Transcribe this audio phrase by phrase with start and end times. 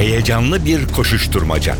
[0.00, 1.76] Heyecanlı bir koşuşturmaca.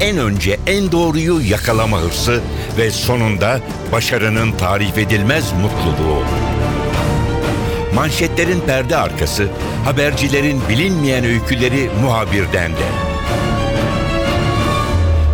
[0.00, 2.40] En önce en doğruyu yakalama hırsı
[2.78, 3.60] ve sonunda
[3.92, 6.22] başarının tarif edilmez mutluluğu.
[7.94, 9.48] Manşetlerin perde arkası,
[9.84, 12.86] habercilerin bilinmeyen öyküleri muhabirden de.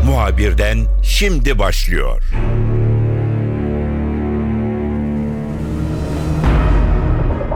[0.07, 2.23] Muhabirden şimdi başlıyor.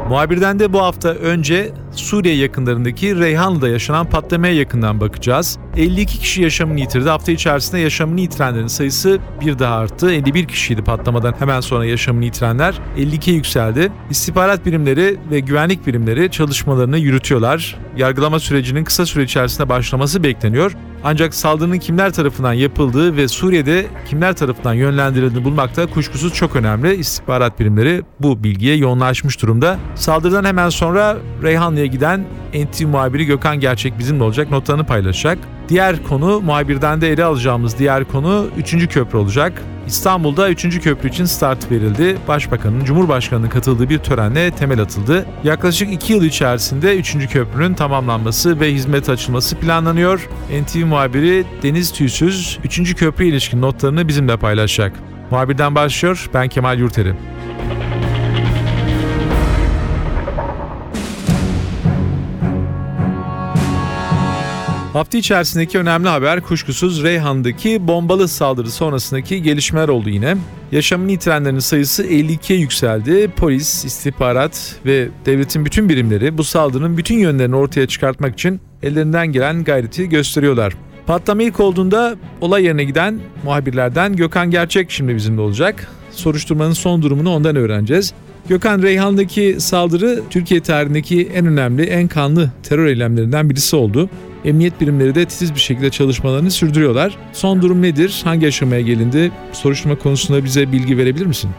[0.08, 5.58] Muhabirden de bu hafta önce Suriye yakınlarındaki Reyhanlı'da yaşanan patlamaya yakından bakacağız.
[5.76, 7.08] 52 kişi yaşamını yitirdi.
[7.08, 10.12] Hafta içerisinde yaşamını yitirenlerin sayısı bir daha arttı.
[10.12, 12.74] 51 kişiydi patlamadan hemen sonra yaşamını yitirenler.
[12.96, 13.92] 52'ye yükseldi.
[14.10, 17.76] İstihbarat birimleri ve güvenlik birimleri çalışmalarını yürütüyorlar.
[17.96, 20.76] Yargılama sürecinin kısa süre içerisinde başlaması bekleniyor.
[21.04, 26.94] Ancak saldırının kimler tarafından yapıldığı ve Suriye'de kimler tarafından yönlendirildiğini bulmakta kuşkusuz çok önemli.
[26.94, 29.78] İstihbarat birimleri bu bilgiye yoğunlaşmış durumda.
[29.94, 34.50] Saldırıdan hemen sonra Reyhanlı'ya giden NTV muhabiri Gökhan Gerçek bizimle olacak.
[34.50, 35.38] Notlarını paylaşacak.
[35.68, 38.88] Diğer konu muhabirden de ele alacağımız diğer konu 3.
[38.88, 39.62] köprü olacak.
[39.86, 40.80] İstanbul'da 3.
[40.80, 42.16] köprü için start verildi.
[42.28, 45.26] Başbakanın, Cumhurbaşkanı'nın katıldığı bir törenle temel atıldı.
[45.44, 47.28] Yaklaşık 2 yıl içerisinde 3.
[47.28, 50.28] köprünün tamamlanması ve hizmet açılması planlanıyor.
[50.62, 52.94] NTV muhabiri Deniz Tüysüz 3.
[52.94, 54.92] köprü ilişkin notlarını bizimle paylaşacak.
[55.30, 57.14] Muhabirden başlıyor, ben Kemal Yurteri.
[64.94, 70.36] Hafta içerisindeki önemli haber kuşkusuz Reyhan'daki bombalı saldırı sonrasındaki gelişmeler oldu yine.
[70.72, 73.30] Yaşamını yitirenlerin sayısı 52'ye yükseldi.
[73.36, 79.64] Polis, istihbarat ve devletin bütün birimleri bu saldırının bütün yönlerini ortaya çıkartmak için ellerinden gelen
[79.64, 80.74] gayreti gösteriyorlar.
[81.06, 85.88] Patlama ilk olduğunda olay yerine giden muhabirlerden Gökhan Gerçek şimdi bizimle olacak.
[86.10, 88.14] Soruşturmanın son durumunu ondan öğreneceğiz.
[88.48, 94.10] Gökhan Reyhan'daki saldırı Türkiye tarihindeki en önemli, en kanlı terör eylemlerinden birisi oldu.
[94.44, 97.16] Emniyet birimleri de titiz bir şekilde çalışmalarını sürdürüyorlar.
[97.32, 98.22] Son durum nedir?
[98.24, 99.32] Hangi aşamaya gelindi?
[99.52, 101.50] Soruşturma konusunda bize bilgi verebilir misin?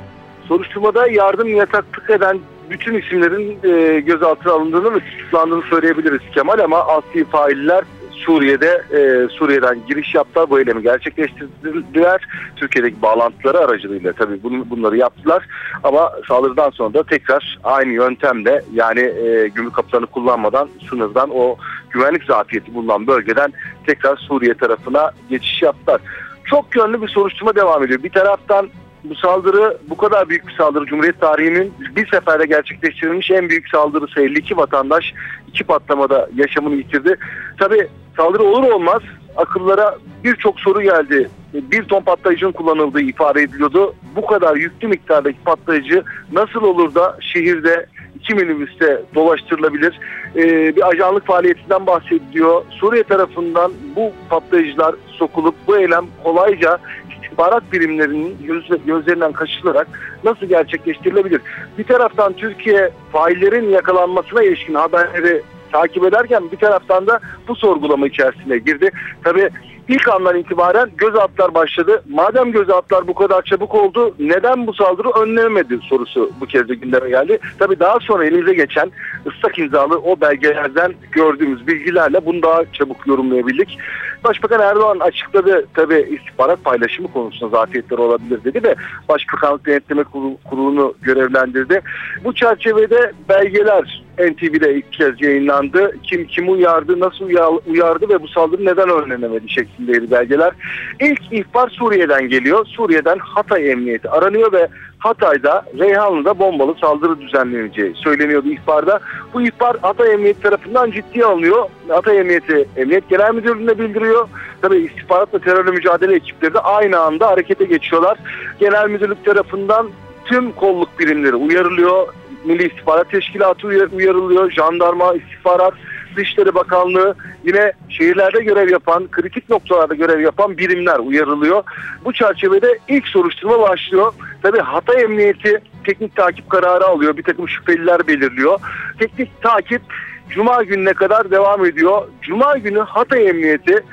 [0.47, 7.25] Soruşturmada yardım yataklık eden bütün isimlerin e, gözaltına alındığını ve tutuklandığını söyleyebiliriz Kemal ama asli
[7.25, 10.49] failler Suriye'de e, Suriye'den giriş yaptılar.
[10.49, 12.21] Bu eylemi gerçekleştirdiler.
[12.55, 15.47] Türkiye'deki bağlantıları aracılığıyla tabii bunu, bunları yaptılar.
[15.83, 21.57] Ama saldırıdan sonra da tekrar aynı yöntemle yani e, gümrük kapılarını kullanmadan sınırdan o
[21.95, 23.53] güvenlik zafiyeti bulunan bölgeden
[23.87, 26.01] tekrar Suriye tarafına geçiş yaptılar.
[26.45, 28.03] Çok yönlü bir soruşturma devam ediyor.
[28.03, 28.69] Bir taraftan
[29.03, 34.21] bu saldırı bu kadar büyük bir saldırı Cumhuriyet tarihinin bir seferde gerçekleştirilmiş en büyük saldırısı
[34.21, 35.13] 52 vatandaş
[35.47, 37.15] iki patlamada yaşamını yitirdi.
[37.59, 39.01] Tabi saldırı olur olmaz
[39.37, 41.29] akıllara birçok soru geldi.
[41.53, 43.95] Bir ton patlayıcının kullanıldığı ifade ediliyordu.
[44.15, 47.85] Bu kadar yüklü miktardaki patlayıcı nasıl olur da şehirde
[48.15, 49.99] iki minibüste dolaştırılabilir?
[50.35, 52.61] Ee, bir ajanlık faaliyetinden bahsediliyor.
[52.69, 56.77] Suriye tarafından bu patlayıcılar sokulup bu eylem kolayca
[57.11, 59.87] istihbarat birimlerinin göz, gözlerinden kaçılarak
[60.23, 61.41] nasıl gerçekleştirilebilir?
[61.77, 65.41] Bir taraftan Türkiye faillerin yakalanmasına ilişkin haberleri
[65.71, 68.91] takip ederken bir taraftan da bu sorgulama içerisine girdi.
[69.23, 69.49] Tabii
[69.87, 72.03] ilk andan itibaren gözaltılar başladı.
[72.09, 77.09] Madem gözaltılar bu kadar çabuk oldu neden bu saldırı önlenemedi sorusu bu kez de gündeme
[77.09, 77.39] geldi.
[77.59, 78.91] Tabii daha sonra elimize geçen
[79.27, 83.77] ıslak imzalı o belgelerden gördüğümüz bilgilerle bunu daha çabuk yorumlayabildik.
[84.23, 88.75] Başbakan Erdoğan açıkladı tabii istihbarat paylaşımı konusunda zafiyetler olabilir dedi ve
[89.09, 90.03] Başbakanlık Denetleme
[90.49, 91.81] Kurulu'nu görevlendirdi.
[92.23, 95.95] Bu çerçevede belgeler NTV'de ilk kez yayınlandı.
[96.03, 97.25] Kim kim uyardı, nasıl
[97.67, 100.53] uyardı ve bu saldırı neden önlenemedi şeklindeydi belgeler.
[100.99, 102.65] İlk ihbar Suriye'den geliyor.
[102.65, 104.67] Suriye'den Hatay Emniyeti aranıyor ve
[104.99, 108.99] Hatay'da Reyhanlı'da bombalı saldırı düzenleneceği söyleniyordu ihbarda.
[109.33, 111.65] Bu ihbar Hatay Emniyeti tarafından ciddiye alınıyor.
[111.87, 114.27] Hatay Emniyeti Emniyet Genel Müdürlüğü'ne bildiriyor.
[114.61, 118.17] Tabii istihbaratla terörle mücadele ekipleri de aynı anda harekete geçiyorlar.
[118.59, 119.89] Genel Müdürlük tarafından
[120.25, 122.07] tüm kolluk birimleri uyarılıyor.
[122.45, 124.51] Milli İstihbarat Teşkilatı uyarılıyor.
[124.51, 125.73] Jandarma, istihbarat,
[126.15, 131.63] Dışişleri Bakanlığı yine şehirlerde görev yapan, kritik noktalarda görev yapan birimler uyarılıyor.
[132.05, 134.13] Bu çerçevede ilk soruşturma başlıyor.
[134.41, 137.17] Tabi Hatay Emniyeti teknik takip kararı alıyor.
[137.17, 138.59] Bir takım şüpheliler belirliyor.
[138.99, 139.81] Teknik takip
[140.29, 142.07] Cuma gününe kadar devam ediyor.
[142.21, 143.83] Cuma günü Hatay Emniyeti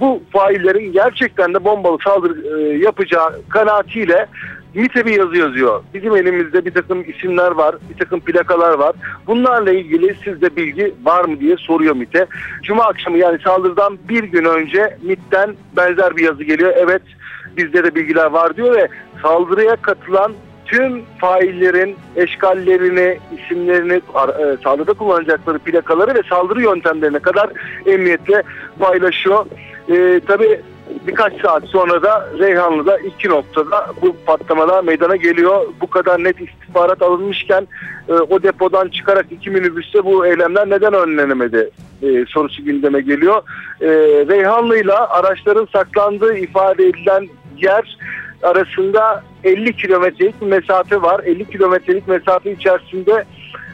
[0.00, 4.26] bu faillerin gerçekten de bombalı saldırı e, yapacağı kanaatiyle
[4.74, 5.82] MİT'e bir yazı yazıyor.
[5.94, 8.94] Bizim elimizde bir takım isimler var, bir takım plakalar var.
[9.26, 12.26] Bunlarla ilgili sizde bilgi var mı diye soruyor MİT'e.
[12.62, 16.72] Cuma akşamı yani saldırıdan bir gün önce MİT'ten benzer bir yazı geliyor.
[16.76, 17.02] Evet
[17.56, 18.88] bizde de bilgiler var diyor ve
[19.22, 20.32] saldırıya katılan
[20.66, 27.50] tüm faillerin eşkallerini, isimlerini, e, saldırıda kullanacakları plakaları ve saldırı yöntemlerine kadar
[27.86, 28.42] emniyetle
[28.78, 29.46] paylaşıyor.
[29.88, 30.60] E, tabii
[31.06, 35.66] birkaç saat sonra da Reyhanlı'da iki noktada bu patlamalar meydana geliyor.
[35.80, 37.68] Bu kadar net istihbarat alınmışken
[38.08, 41.70] e, o depodan çıkarak iki minibüste bu eylemler neden önlenemedi
[42.02, 43.42] e, sorusu gündeme geliyor.
[43.80, 43.88] E,
[44.28, 47.28] Reyhanlı'yla araçların saklandığı ifade edilen
[47.58, 47.98] yer
[48.42, 51.20] arasında 50 kilometrelik mesafe var.
[51.24, 53.24] 50 kilometrelik mesafe içerisinde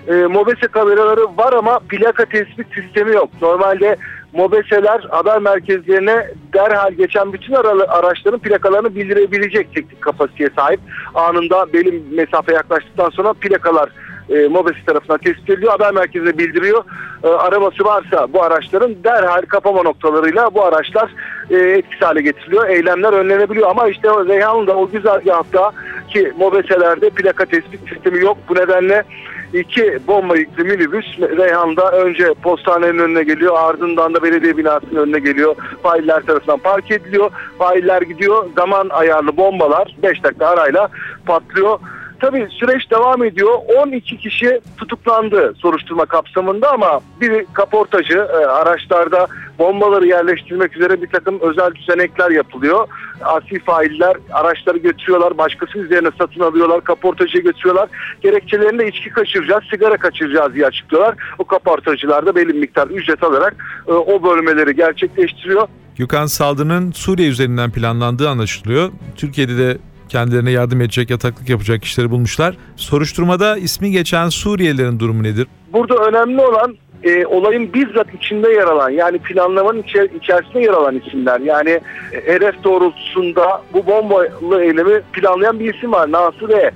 [0.09, 3.31] e, mobese kameraları var ama plaka tespit sistemi yok.
[3.43, 3.97] Normalde
[4.33, 10.81] mobeseler haber merkezlerine derhal geçen bütün araçların plakalarını bildirebilecek teknik kapasiteye sahip.
[11.15, 13.89] Anında belli mesafe yaklaştıktan sonra plakalar
[14.31, 15.73] e, Mobesi tarafından tespit ediliyor.
[15.73, 16.85] Haber merkezine bildiriyor.
[17.25, 21.11] E, araması varsa bu araçların derhal kapama noktalarıyla bu araçlar
[21.51, 22.69] e, etkisiz hale getiriliyor.
[22.69, 25.73] Eylemler önlenebiliyor ama işte Reyhanlı'da o güzergahta
[26.09, 28.39] ki Mobeselerde plaka tespit sistemi yok.
[28.49, 29.05] Bu nedenle
[29.53, 35.56] iki bomba yüklü minibüs Reyhan'da önce postanenin önüne geliyor ardından da belediye binasının önüne geliyor.
[35.83, 37.31] Failler tarafından park ediliyor.
[37.59, 38.47] Failler gidiyor.
[38.56, 40.89] Zaman ayarlı bombalar 5 dakika arayla
[41.27, 41.79] patlıyor.
[42.20, 43.59] Tabii süreç devam ediyor.
[43.82, 49.26] 12 kişi tutuklandı soruşturma kapsamında ama bir kaportacı e, araçlarda
[49.59, 52.88] bombaları yerleştirmek üzere bir takım özel düzenekler yapılıyor.
[53.20, 57.88] Asi failler araçları götürüyorlar, başkası üzerine satın alıyorlar, kaportacıya götürüyorlar.
[58.23, 61.15] Gerekçelerinde içki kaçıracağız, sigara kaçıracağız diye açıklıyorlar.
[61.38, 63.56] O kaportacılar da belli miktar ücret alarak
[63.88, 65.69] e, o bölmeleri gerçekleştiriyor.
[65.97, 68.91] Gökhan saldırının Suriye üzerinden planlandığı anlaşılıyor.
[69.17, 72.56] Türkiye'de de kendilerine yardım edecek, yataklık yapacak kişileri bulmuşlar.
[72.76, 75.46] Soruşturmada ismi geçen Suriyelilerin durumu nedir?
[75.72, 81.00] Burada önemli olan e, olayın bizzat içinde yer alan yani planlamanın içer, içerisinde yer alan
[81.06, 81.40] isimler.
[81.40, 81.70] Yani
[82.12, 86.70] e, hedef doğrultusunda bu bombalı eylemi planlayan bir isim var Nasıre.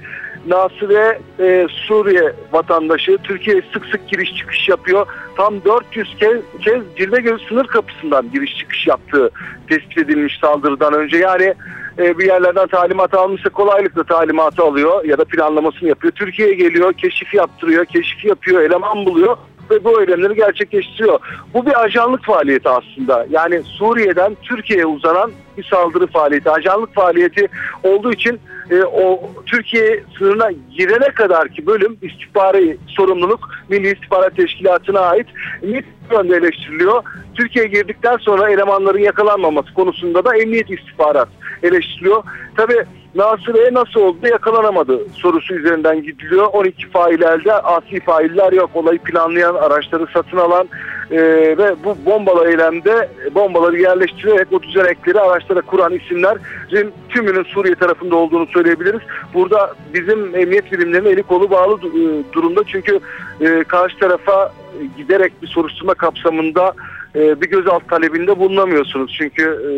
[0.46, 5.06] Nasıre e, Suriye vatandaşı Türkiye'ye sık sık giriş çıkış yapıyor.
[5.36, 9.30] Tam 400 kez, kez Cilvegöz sınır kapısından giriş çıkış yaptığı
[9.68, 11.16] tespit edilmiş saldırıdan önce.
[11.16, 11.54] Yani
[11.98, 16.12] e, bir yerlerden talimat almışsa kolaylıkla talimatı alıyor ya da planlamasını yapıyor.
[16.12, 19.36] Türkiye'ye geliyor, keşif yaptırıyor, keşif yapıyor, eleman buluyor
[19.70, 21.18] ve bu eylemleri gerçekleştiriyor.
[21.54, 23.26] Bu bir ajanlık faaliyeti aslında.
[23.30, 26.50] Yani Suriye'den Türkiye'ye uzanan bir saldırı faaliyeti.
[26.50, 27.48] Ajanlık faaliyeti
[27.82, 28.40] olduğu için
[28.70, 35.26] e, o Türkiye sınırına girene kadar ki bölüm istihbari sorumluluk Milli İstihbarat Teşkilatı'na ait
[35.62, 37.02] MİT yönde eleştiriliyor.
[37.34, 41.28] Türkiye girdikten sonra elemanların yakalanmaması konusunda da emniyet istihbarat
[41.62, 42.22] eleştiriliyor.
[42.56, 42.74] Tabi
[43.14, 46.46] Nasır'e nasıl oldu yakalanamadı sorusu üzerinden gidiliyor.
[46.52, 48.70] 12 fail elde asi failler yok.
[48.74, 50.68] Olayı planlayan, araçları satın alan
[51.12, 51.18] e,
[51.58, 58.46] ve bu bombalı eylemde bombaları yerleştirerek o düzenekleri araçlara kuran isimlerin tümünün Suriye tarafında olduğunu
[58.46, 59.00] söyleyebiliriz.
[59.34, 63.00] Burada bizim emniyet birimlerinin eli kolu bağlı e, durumda çünkü
[63.40, 64.52] e, karşı tarafa
[64.96, 66.74] giderek bir soruşturma kapsamında
[67.14, 69.14] e, bir gözaltı talebinde bulunamıyorsunuz.
[69.18, 69.72] Çünkü e,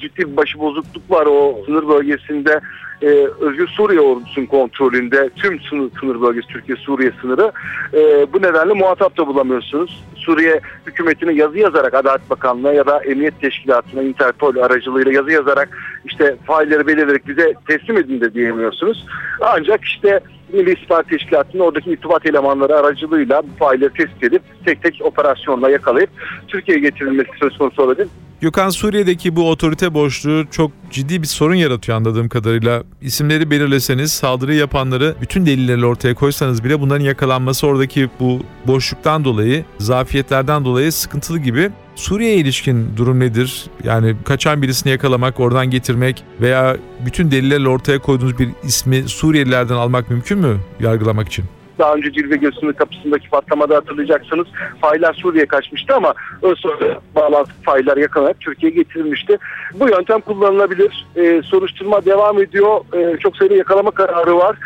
[0.00, 2.60] ciddi bir başıbozukluk var o sınır bölgesinde.
[3.02, 3.06] E,
[3.40, 7.52] Özgür Suriye ordusunun kontrolünde tüm sınır, sınır bölgesi Türkiye-Suriye sınırı.
[7.94, 10.04] E, bu nedenle muhatap da bulamıyorsunuz.
[10.16, 15.68] Suriye hükümetine yazı yazarak Adalet Bakanlığı'na ya da Emniyet Teşkilatı'na Interpol aracılığıyla yazı yazarak
[16.04, 19.06] işte failleri belirleyerek bize teslim edin de diyemiyorsunuz.
[19.40, 20.20] Ancak işte
[20.52, 26.10] Milli İstihbarat Teşkilatı'nın oradaki irtibat elemanları aracılığıyla bu failleri tespit edip tek tek operasyonla yakalayıp
[26.48, 28.08] Türkiye'ye getirilmesi söz konusu olabilir.
[28.40, 32.82] Gökhan Suriye'deki bu otorite boşluğu çok ciddi bir sorun yaratıyor anladığım kadarıyla.
[33.00, 39.64] İsimleri belirleseniz, saldırı yapanları bütün delillerle ortaya koysanız bile bunların yakalanması oradaki bu boşluktan dolayı,
[39.78, 41.70] zafiyetlerden dolayı sıkıntılı gibi.
[41.94, 43.64] Suriye'ye ilişkin durum nedir?
[43.84, 50.10] Yani kaçan birisini yakalamak, oradan getirmek veya bütün delillerle ortaya koyduğunuz bir ismi Suriyelilerden almak
[50.10, 51.44] mümkün mü yargılamak için?
[51.78, 54.46] Daha önce Cilve Göğsü'nün kapısındaki patlamada hatırlayacaksınız.
[54.80, 56.14] Failler Suriye kaçmıştı ama
[56.56, 59.38] sonra bağlantı failler yakalanarak Türkiye'ye getirilmişti.
[59.74, 61.06] Bu yöntem kullanılabilir.
[61.16, 62.80] Ee, soruşturma devam ediyor.
[62.94, 64.56] Ee, çok sayıda yakalama kararı var.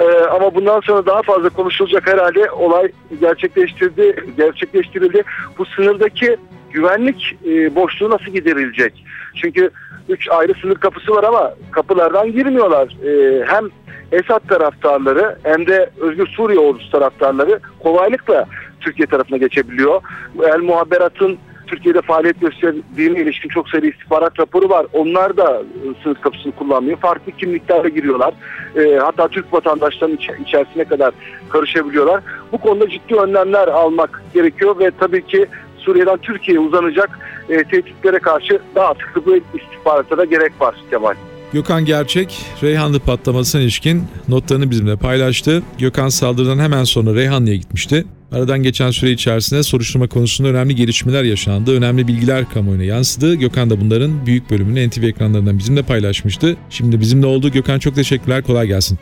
[0.00, 2.50] Ee, ama bundan sonra daha fazla konuşulacak herhalde.
[2.50, 2.88] Olay
[3.20, 5.22] gerçekleştirdi, gerçekleştirildi.
[5.58, 6.36] Bu sınırdaki
[6.76, 9.04] güvenlik e, boşluğu nasıl giderilecek?
[9.34, 9.70] Çünkü
[10.08, 12.88] üç ayrı sınır kapısı var ama kapılardan girmiyorlar.
[13.04, 13.64] E, hem
[14.12, 18.46] Esad taraftarları hem de Özgür Suriye ordusu taraftarları kolaylıkla
[18.80, 20.02] Türkiye tarafına geçebiliyor.
[20.54, 24.86] El Muhabberat'ın Türkiye'de faaliyet gösterdiğine ilişkin çok sayıda istihbarat raporu var.
[24.92, 25.62] Onlar da
[26.02, 26.98] sınır kapısını kullanmıyor.
[26.98, 28.34] Farklı kimliklerle giriyorlar.
[28.76, 31.12] E, hatta Türk vatandaşlarının iç- içerisine kadar
[31.48, 32.20] karışabiliyorlar.
[32.52, 35.46] Bu konuda ciddi önlemler almak gerekiyor ve tabii ki
[35.86, 41.14] Suriye'den Türkiye'ye uzanacak e, tehditlere karşı daha sıkı bir istihbarata da gerek var Kemal.
[41.52, 45.62] Gökhan Gerçek, Reyhanlı patlamasına ilişkin notlarını bizimle paylaştı.
[45.78, 48.04] Gökhan saldırıdan hemen sonra Reyhanlı'ya gitmişti.
[48.32, 51.76] Aradan geçen süre içerisinde soruşturma konusunda önemli gelişmeler yaşandı.
[51.76, 53.34] Önemli bilgiler kamuoyuna yansıdı.
[53.34, 56.56] Gökhan da bunların büyük bölümünü NTV ekranlarından bizimle paylaşmıştı.
[56.70, 57.48] Şimdi bizimle oldu.
[57.50, 58.42] Gökhan çok teşekkürler.
[58.42, 58.98] Kolay gelsin.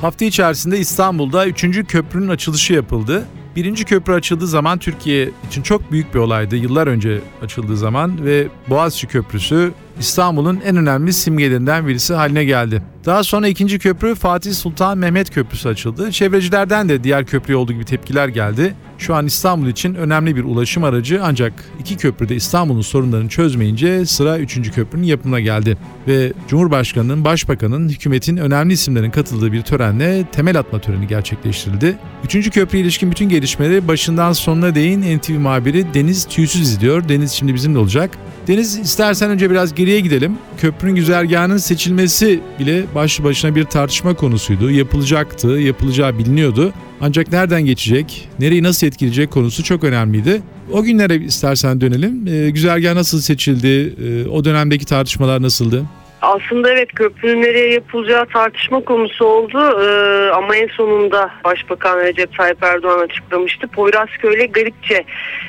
[0.00, 1.86] Hafta içerisinde İstanbul'da 3.
[1.88, 3.26] köprünün açılışı yapıldı.
[3.56, 6.56] Birinci köprü açıldığı zaman Türkiye için çok büyük bir olaydı.
[6.56, 12.82] Yıllar önce açıldığı zaman ve Boğaziçi Köprüsü İstanbul'un en önemli simgelerinden birisi haline geldi.
[13.08, 16.12] Daha sonra ikinci köprü Fatih Sultan Mehmet Köprüsü açıldı.
[16.12, 18.74] Çevrecilerden de diğer köprüye olduğu gibi tepkiler geldi.
[18.98, 24.38] Şu an İstanbul için önemli bir ulaşım aracı ancak iki köprüde İstanbul'un sorunlarını çözmeyince sıra
[24.38, 25.78] üçüncü köprünün yapımına geldi.
[26.08, 31.98] Ve Cumhurbaşkanı'nın, Başbakan'ın, hükümetin önemli isimlerin katıldığı bir törenle temel atma töreni gerçekleştirildi.
[32.24, 37.08] Üçüncü köprüye ilişkin bütün gelişmeleri başından sonuna değin NTV muhabiri Deniz Tüysüz izliyor.
[37.08, 38.10] Deniz şimdi bizimle olacak.
[38.46, 40.38] Deniz istersen önce biraz geriye gidelim.
[40.60, 44.70] Köprünün güzergahının seçilmesi bile başlı başına bir tartışma konusuydu.
[44.70, 46.72] Yapılacaktı, yapılacağı biliniyordu.
[47.00, 50.42] Ancak nereden geçecek, nereyi nasıl etkileyecek konusu çok önemliydi.
[50.72, 52.26] O günlere istersen dönelim.
[52.26, 55.84] Ee, güzergah nasıl seçildi, ee, o dönemdeki tartışmalar nasıldı?
[56.22, 62.62] Aslında evet köprünün nereye yapılacağı tartışma konusu oldu ee, ama en sonunda Başbakan Recep Tayyip
[62.62, 63.68] Erdoğan açıklamıştı.
[63.68, 65.04] Poyrazköy ile Garipçe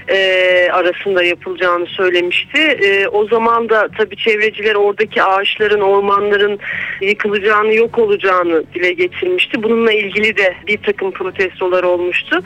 [0.07, 2.59] e, arasında yapılacağını söylemişti.
[2.59, 6.59] E, o zaman da tabii çevreciler oradaki ağaçların, ormanların
[7.01, 9.63] yıkılacağını, yok olacağını dile getirmişti.
[9.63, 12.43] Bununla ilgili de bir takım protestolar olmuştu.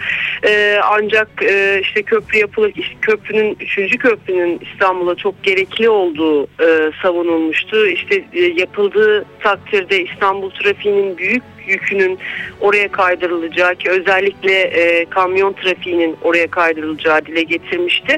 [0.47, 6.91] E, ancak e, işte köprü yapılır, işte köprünün, üçüncü köprünün İstanbul'a çok gerekli olduğu e,
[7.01, 7.87] savunulmuştu.
[7.87, 12.19] İşte e, yapıldığı takdirde İstanbul trafiğinin büyük yükünün
[12.61, 18.17] oraya kaydırılacağı ki özellikle e, kamyon trafiğinin oraya kaydırılacağı dile getirmişti.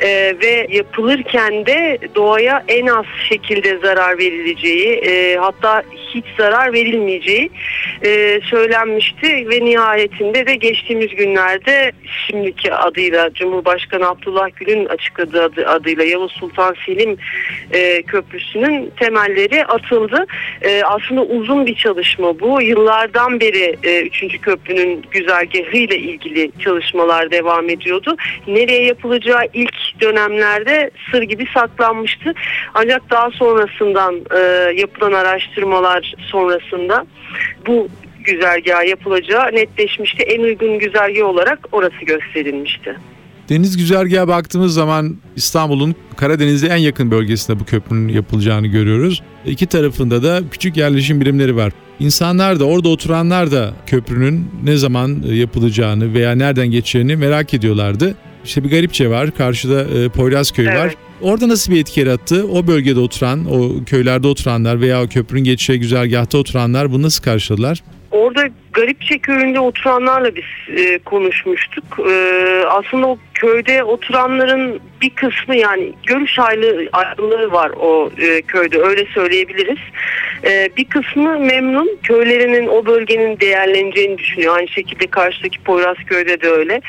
[0.00, 5.82] E, ve yapılırken de doğaya en az şekilde zarar verileceği e, hatta
[6.16, 7.50] hiç zarar verilmeyeceği
[8.04, 11.92] e, söylenmişti ve nihayetinde de geçtiğimiz günlerde
[12.26, 17.16] şimdiki adıyla Cumhurbaşkanı Abdullah Gül'ün açıkladığı adı, adıyla Yavuz Sultan Selim
[17.72, 20.26] e, Köprüsü'nün temelleri atıldı.
[20.62, 22.62] E, aslında uzun bir çalışma bu.
[22.62, 24.40] Yıllardan beri e, 3.
[24.40, 28.16] köprünün güzergahı ile ilgili çalışmalar devam ediyordu.
[28.46, 32.34] Nereye yapılacağı ilk dönemlerde sır gibi saklanmıştı.
[32.74, 34.40] Ancak daha sonrasından e,
[34.80, 37.06] yapılan araştırmalar sonrasında
[37.66, 37.88] bu
[38.24, 40.22] güzergah yapılacağı netleşmişti.
[40.22, 42.96] En uygun güzergah olarak orası gösterilmişti.
[43.48, 49.22] Deniz güzergaha baktığımız zaman İstanbul'un Karadeniz'e en yakın bölgesinde bu köprünün yapılacağını görüyoruz.
[49.46, 51.72] İki tarafında da küçük yerleşim birimleri var.
[52.00, 58.14] İnsanlar da orada oturanlar da köprünün ne zaman yapılacağını veya nereden geçeceğini merak ediyorlardı.
[58.44, 60.78] İşte bir garipçe var, karşıda e, Poyrazköy Evet.
[60.78, 60.94] var.
[61.22, 62.46] Orada nasıl bir etki yarattı?
[62.52, 67.82] O bölgede oturan, o köylerde oturanlar veya o köprünün geçeceği güzergahta oturanlar bunu nasıl karşıladılar?
[68.10, 68.40] Orada
[68.76, 71.84] Garipçe köyünde oturanlarla biz e, konuşmuştuk.
[72.10, 72.14] E,
[72.68, 79.06] aslında o köyde oturanların bir kısmı yani görüş ayrı- ayrılığı var o e, köyde öyle
[79.14, 79.78] söyleyebiliriz.
[80.44, 84.56] E, bir kısmı memnun köylerinin o bölgenin değerleneceğini düşünüyor.
[84.56, 86.80] Aynı şekilde karşıdaki Poyrazköy'de de öyle.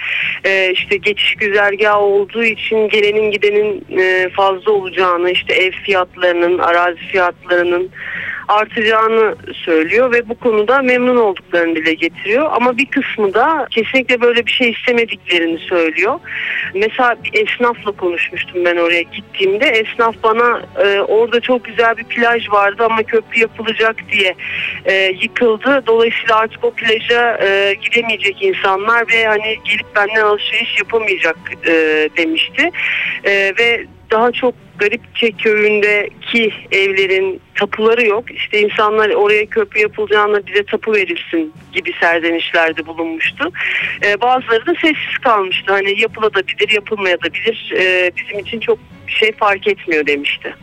[0.44, 7.00] E, işte geçiş güzergahı olduğu için gelenin gidenin e, fazla olacağını işte ev fiyatlarının arazi
[7.00, 7.91] fiyatlarının
[8.47, 12.49] artacağını söylüyor ve bu konuda memnun olduklarını dile getiriyor.
[12.51, 16.19] Ama bir kısmı da kesinlikle böyle bir şey istemediklerini söylüyor.
[16.73, 19.65] Mesela bir esnafla konuşmuştum ben oraya gittiğimde.
[19.65, 24.35] Esnaf bana e, orada çok güzel bir plaj vardı ama köprü yapılacak diye
[24.85, 25.83] e, yıkıldı.
[25.87, 31.37] Dolayısıyla artık o plaja e, gidemeyecek insanlar ve hani gelip benden alışveriş yapamayacak
[31.67, 31.73] e,
[32.17, 32.71] demişti.
[33.23, 38.31] E, ve daha çok Garipçe köyündeki evlerin tapuları yok.
[38.31, 43.51] İşte insanlar oraya köprü yapılacağına bize tapu verilsin gibi serzenişlerde bulunmuştu.
[44.05, 45.71] Ee, bazıları da sessiz kalmıştı.
[45.71, 47.73] Hani yapılabilir, yapılmayabilir.
[47.77, 50.55] Ee, bizim için çok bir şey fark etmiyor demişti.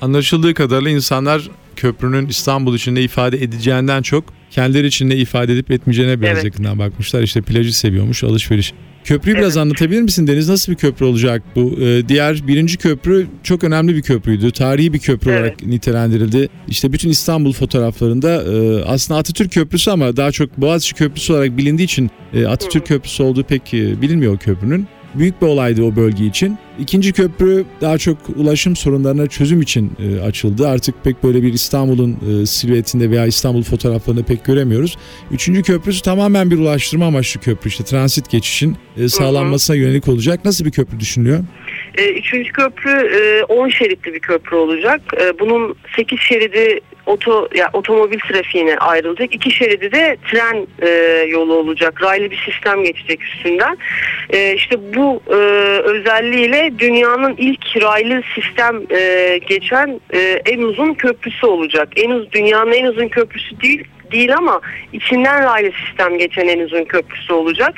[0.00, 1.42] Anlaşıldığı kadarıyla insanlar
[1.76, 6.44] köprünün İstanbul için ne ifade edeceğinden çok kendileri için ne ifade edip etmeyeceğine biraz Evet.
[6.44, 7.22] yakından bakmışlar.
[7.22, 8.72] İşte plajı seviyormuş, alışveriş.
[9.04, 10.48] Köprüyü biraz anlatabilir misin Deniz?
[10.48, 11.76] Nasıl bir köprü olacak bu?
[11.80, 14.50] Ee, diğer birinci köprü çok önemli bir köprüydü.
[14.50, 15.40] Tarihi bir köprü Evet.
[15.40, 16.48] olarak nitelendirildi.
[16.68, 21.84] İşte bütün İstanbul fotoğraflarında e, aslında Atatürk Köprüsü ama daha çok Boğaziçi Köprüsü olarak bilindiği
[21.84, 24.86] için e, Atatürk Köprüsü olduğu pek e, bilinmiyor o köprünün.
[25.14, 26.58] Büyük bir olaydı o bölge için.
[26.78, 30.68] İkinci köprü daha çok ulaşım sorunlarına çözüm için e, açıldı.
[30.68, 34.98] Artık pek böyle bir İstanbul'un e, silüetinde veya İstanbul fotoğraflarında pek göremiyoruz.
[35.30, 37.68] Üçüncü köprüsü tamamen bir ulaştırma amaçlı köprü.
[37.68, 40.44] İşte transit geçişin e, sağlanmasına yönelik olacak.
[40.44, 41.44] Nasıl bir köprü düşünülüyor?
[41.98, 45.00] E, üçüncü köprü e, 10 şeritli bir köprü olacak.
[45.20, 49.34] E, bunun 8 şeridi oto ya otomobil trafiğine ayrılacak.
[49.34, 50.88] İki şeridi de tren e,
[51.28, 52.02] yolu olacak.
[52.02, 53.78] Raylı bir sistem geçecek üstünden.
[54.30, 55.36] E, işte bu e,
[55.82, 61.88] özelliğiyle dünyanın ilk raylı sistem e, geçen e, en uzun köprüsü olacak.
[61.96, 64.60] En uz dünyanın en uzun köprüsü değil değil ama
[64.92, 67.74] içinden raylı sistem geçen en uzun köprüsü olacak.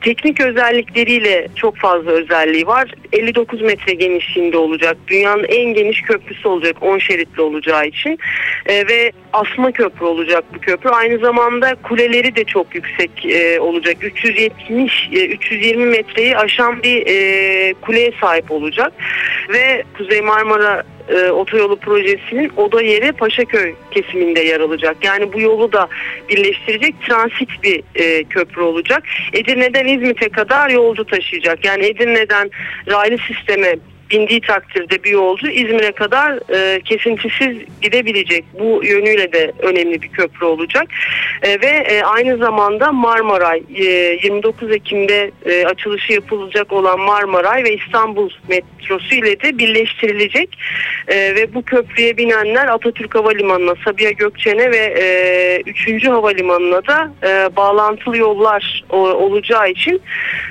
[0.00, 2.90] Teknik özellikleriyle çok fazla özelliği var.
[3.12, 4.96] 59 metre genişliğinde olacak.
[5.06, 8.18] Dünyanın en geniş köprüsü olacak 10 şeritli olacağı için.
[8.66, 10.90] E, ve asma köprü olacak bu köprü.
[10.90, 13.96] Aynı zamanda kuleleri de çok yüksek e, olacak.
[14.00, 18.92] 370 e, 320 metreyi aşan bir e, kuleye sahip olacak.
[19.48, 24.96] Ve Kuzey Marmara e, otoyolu projesinin oda yeri Paşaköy kesiminde yer alacak.
[25.02, 25.88] Yani bu yolu da
[26.28, 29.02] birleştirecek transit bir e, köprü olacak.
[29.32, 31.64] Edirne'den İzmit'e kadar yolcu taşıyacak.
[31.64, 32.50] Yani Edirne'den
[32.90, 33.76] raylı sisteme
[34.12, 38.44] bindiği takdirde bir yolcu İzmir'e kadar e, kesintisiz gidebilecek.
[38.58, 40.88] Bu yönüyle de önemli bir köprü olacak.
[41.42, 43.84] E, ve e, aynı zamanda Marmaray e,
[44.22, 50.58] 29 Ekim'de e, açılışı yapılacak olan Marmaray ve İstanbul metrosu ile de birleştirilecek.
[51.08, 54.94] E, ve bu köprüye binenler Atatürk Havalimanı'na, Sabiha Gökçen'e ve
[55.56, 56.08] e, 3.
[56.08, 60.02] Havalimanı'na da e, bağlantılı yollar o, olacağı için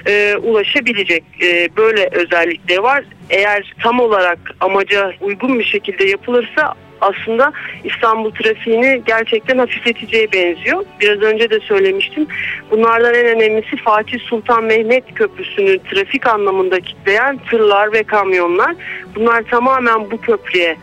[0.07, 1.23] e, ulaşabilecek.
[1.41, 7.51] E, böyle özellikleri var eğer tam olarak amaca uygun bir şekilde yapılırsa aslında
[7.83, 10.85] İstanbul trafiğini gerçekten hafifleteceğe benziyor.
[10.99, 12.27] Biraz önce de söylemiştim.
[12.71, 18.75] Bunlardan en önemlisi Fatih Sultan Mehmet Köprüsü'nü trafik anlamında kitleyen tırlar ve kamyonlar.
[19.15, 20.77] Bunlar tamamen bu köprüye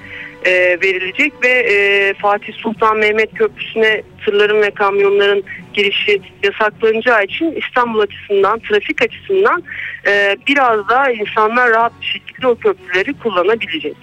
[0.45, 0.53] e,
[0.83, 8.59] verilecek ve e, Fatih Sultan Mehmet Köprüsü'ne tırların ve kamyonların girişi yasaklanacağı için İstanbul açısından,
[8.59, 9.63] trafik açısından
[10.07, 13.97] e, biraz daha insanlar rahat bir şekilde o köprüleri kullanabilecek.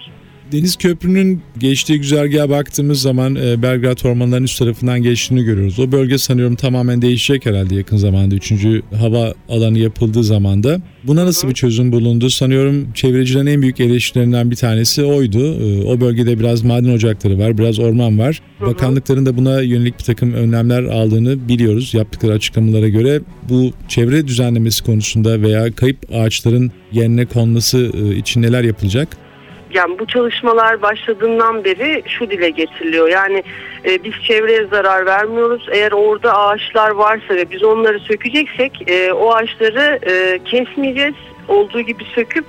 [0.52, 5.78] Deniz Köprü'nün geçtiği güzergaha baktığımız zaman e, Belgrad ormanlarının üst tarafından geçtiğini görüyoruz.
[5.78, 8.34] O bölge sanıyorum tamamen değişecek herhalde yakın zamanda.
[8.34, 10.80] Üçüncü hava alanı yapıldığı zamanda.
[11.04, 12.30] Buna nasıl bir çözüm bulundu?
[12.30, 15.54] Sanıyorum çevrecilerin en büyük eleştirilerinden bir tanesi oydu.
[15.54, 18.42] E, o bölgede biraz maden ocakları var, biraz orman var.
[18.60, 21.94] Bakanlıkların da buna yönelik bir takım önlemler aldığını biliyoruz.
[21.94, 28.64] Yaptıkları açıklamalara göre bu çevre düzenlemesi konusunda veya kayıp ağaçların yerine konması e, için neler
[28.64, 29.25] yapılacak?
[29.74, 33.08] Yani bu çalışmalar başladığından beri şu dile getiriliyor.
[33.08, 33.42] Yani
[33.84, 35.68] e, biz çevreye zarar vermiyoruz.
[35.72, 41.14] Eğer orada ağaçlar varsa ve biz onları sökeceksek e, o ağaçları e, kesmeyeceğiz.
[41.48, 42.44] Olduğu gibi söküp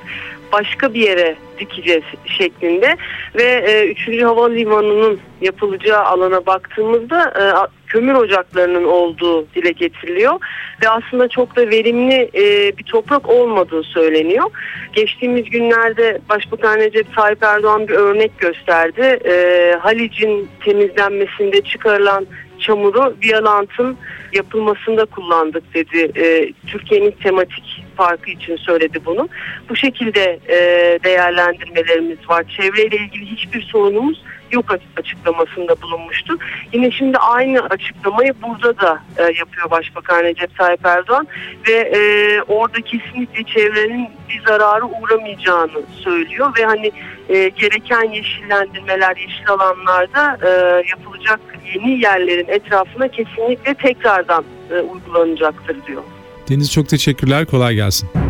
[0.52, 2.98] başka bir yere dikeceğiz şeklinde
[3.36, 4.24] ve e, 3.
[4.24, 7.44] Havalimanı'nın yapılacağı alana baktığımızda e,
[7.88, 10.40] kömür ocaklarının olduğu dile getiriliyor
[10.84, 14.50] ve aslında çok da verimli e, bir toprak olmadığı söyleniyor.
[14.94, 19.02] Geçtiğimiz günlerde Başbakan Recep Tayyip Erdoğan bir örnek gösterdi.
[19.26, 22.28] E, Halic'in temizlenmesinde çıkarılan
[22.60, 23.98] çamuru Vialant'ın
[24.34, 26.12] yapılmasında kullandık dedi.
[26.16, 29.30] E, Türkiye'nin tematik parkı için söyledi bunu.
[29.70, 30.58] Bu şekilde e,
[31.04, 32.46] değerlendirmelerimiz var.
[32.58, 34.66] Çevreyle ilgili hiçbir sorunumuz yok
[34.98, 36.38] açıklamasında bulunmuştu.
[36.74, 41.28] Yine şimdi aynı açıklamayı burada da e, yapıyor Başbakan Recep Tayyip Erdoğan
[41.68, 46.92] ve e, orada kesinlikle çevrenin bir zararı uğramayacağını söylüyor ve hani
[47.30, 50.50] e, gereken yeşillendirmeler, yeşil alanlarda e,
[50.90, 51.40] yapılacak
[51.76, 56.04] yeni yerlerin etrafına kesinlikle tekrardan e, uygulanacaktır diyor.
[56.50, 58.27] Deniz çok teşekkürler, kolay gelsin.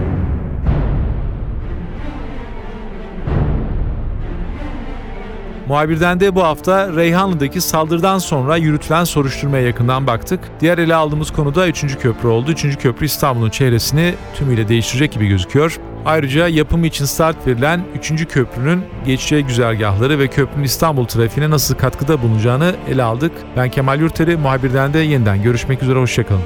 [5.67, 10.39] Muhabirden de bu hafta Reyhanlı'daki saldırıdan sonra yürütülen soruşturmaya yakından baktık.
[10.59, 11.97] Diğer ele aldığımız konu da 3.
[11.97, 12.51] köprü oldu.
[12.51, 12.77] 3.
[12.77, 15.77] köprü İstanbul'un çevresini tümüyle değiştirecek gibi gözüküyor.
[16.05, 18.27] Ayrıca yapımı için start verilen 3.
[18.27, 23.31] köprünün geçeceği güzergahları ve köprünün İstanbul trafiğine nasıl katkıda bulunacağını ele aldık.
[23.57, 26.41] Ben Kemal Yurteri, muhabirden de yeniden görüşmek üzere, hoşçakalın.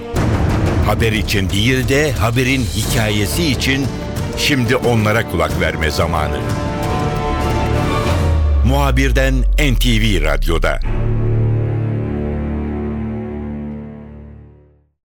[0.85, 3.85] Haber için değil de haberin hikayesi için
[4.37, 6.37] şimdi onlara kulak verme zamanı.
[8.65, 11.00] Muhabirden NTV Radyo'da.